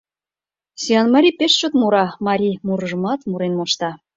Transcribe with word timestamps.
Сӱанмарий 0.81 1.35
пеш 1.39 1.53
чот 1.59 1.73
мура, 1.79 2.05
марий 2.27 2.55
мурыжымат 2.65 3.19
мурен 3.29 3.53
мошта... 3.59 3.91